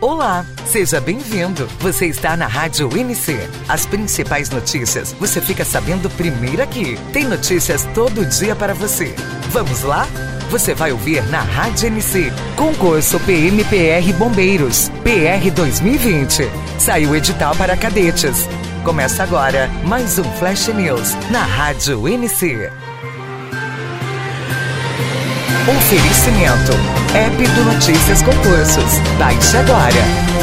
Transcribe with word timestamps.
Olá, 0.00 0.46
seja 0.64 0.98
bem-vindo. 0.98 1.66
Você 1.78 2.06
está 2.06 2.34
na 2.34 2.46
Rádio 2.46 2.88
NC. 2.96 3.36
As 3.68 3.84
principais 3.84 4.48
notícias 4.48 5.12
você 5.12 5.42
fica 5.42 5.62
sabendo 5.62 6.08
primeiro 6.08 6.62
aqui. 6.62 6.98
Tem 7.12 7.24
notícias 7.24 7.84
todo 7.92 8.24
dia 8.24 8.56
para 8.56 8.72
você. 8.72 9.14
Vamos 9.50 9.82
lá? 9.82 10.08
Você 10.50 10.74
vai 10.74 10.90
ouvir 10.90 11.22
na 11.28 11.42
Rádio 11.42 11.88
NC. 11.88 12.32
Concurso 12.56 13.20
PMPR 13.20 14.10
Bombeiros, 14.14 14.90
PR 15.04 15.50
2020. 15.54 16.50
Saiu 16.78 17.14
edital 17.14 17.54
para 17.54 17.76
cadetes. 17.76 18.48
Começa 18.82 19.22
agora 19.22 19.68
mais 19.84 20.18
um 20.18 20.24
Flash 20.38 20.68
News 20.68 21.14
na 21.30 21.42
Rádio 21.42 22.08
NC. 22.08 22.70
Oferecimento. 25.68 26.72
App 27.14 27.46
do 27.48 27.64
Notícias 27.64 28.22
Concursos. 28.22 28.98
Baixe 29.18 29.56
agora. 29.56 30.40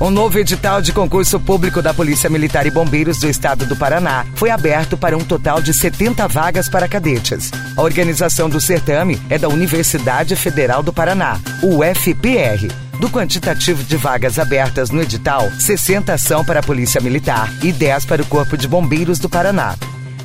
Um 0.00 0.10
novo 0.10 0.38
edital 0.38 0.82
de 0.82 0.92
concurso 0.92 1.40
público 1.40 1.80
da 1.80 1.94
Polícia 1.94 2.28
Militar 2.28 2.66
e 2.66 2.70
Bombeiros 2.70 3.18
do 3.18 3.28
Estado 3.28 3.64
do 3.64 3.74
Paraná 3.74 4.26
foi 4.34 4.50
aberto 4.50 4.98
para 4.98 5.16
um 5.16 5.24
total 5.24 5.62
de 5.62 5.72
70 5.72 6.28
vagas 6.28 6.68
para 6.68 6.86
cadetes. 6.86 7.50
A 7.76 7.80
organização 7.80 8.50
do 8.50 8.60
certame 8.60 9.18
é 9.30 9.38
da 9.38 9.48
Universidade 9.48 10.36
Federal 10.36 10.82
do 10.82 10.92
Paraná, 10.92 11.40
UFPR. 11.62 12.83
Do 12.98 13.10
quantitativo 13.10 13.82
de 13.82 13.96
vagas 13.96 14.38
abertas 14.38 14.90
no 14.90 15.02
edital, 15.02 15.50
60 15.58 16.16
são 16.16 16.44
para 16.44 16.60
a 16.60 16.62
Polícia 16.62 17.00
Militar 17.00 17.52
e 17.62 17.72
10 17.72 18.04
para 18.04 18.22
o 18.22 18.26
Corpo 18.26 18.56
de 18.56 18.68
Bombeiros 18.68 19.18
do 19.18 19.28
Paraná. 19.28 19.74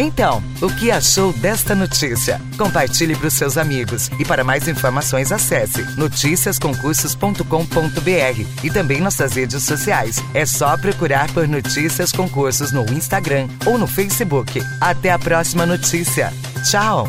Então, 0.00 0.42
o 0.62 0.74
que 0.76 0.90
achou 0.90 1.30
desta 1.30 1.74
notícia? 1.74 2.40
Compartilhe 2.56 3.14
para 3.14 3.28
os 3.28 3.34
seus 3.34 3.58
amigos 3.58 4.08
e 4.18 4.24
para 4.24 4.42
mais 4.42 4.66
informações 4.66 5.30
acesse 5.30 5.82
noticiasconcursos.com.br 5.98 8.64
e 8.64 8.70
também 8.70 9.02
nossas 9.02 9.34
redes 9.34 9.62
sociais. 9.62 10.16
É 10.32 10.46
só 10.46 10.74
procurar 10.78 11.30
por 11.34 11.46
Notícias 11.46 12.12
Concursos 12.12 12.72
no 12.72 12.90
Instagram 12.90 13.46
ou 13.66 13.76
no 13.76 13.86
Facebook. 13.86 14.58
Até 14.80 15.10
a 15.10 15.18
próxima 15.18 15.66
notícia. 15.66 16.32
Tchau! 16.64 17.06